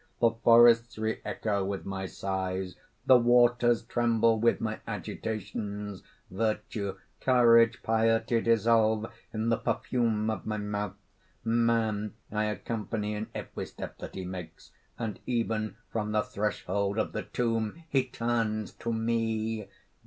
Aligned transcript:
The 0.19 0.31
forests 0.31 0.97
re 0.97 1.21
echo 1.23 1.63
with 1.63 1.85
my 1.85 2.07
sighs; 2.07 2.75
the 3.05 3.19
waters 3.19 3.83
tremble 3.83 4.39
with 4.39 4.59
my 4.59 4.79
agitations. 4.87 6.01
Virtue, 6.31 6.97
courage, 7.19 7.83
piety, 7.83 8.41
dissolve 8.41 9.13
in 9.31 9.49
the 9.49 9.57
perfume 9.57 10.31
of 10.31 10.43
my 10.47 10.57
mouth. 10.57 10.95
Man 11.43 12.15
I 12.31 12.45
accompany 12.45 13.13
in 13.13 13.27
every 13.35 13.67
step 13.67 13.99
that 13.99 14.15
he 14.15 14.25
makes; 14.25 14.71
and 14.97 15.19
even 15.27 15.75
from 15.91 16.13
the 16.13 16.23
threshold 16.23 16.97
of 16.97 17.11
the 17.11 17.21
tomb 17.21 17.83
he 17.87 18.03
turns 18.03 18.71
to 18.71 18.91
me!" 18.91 19.67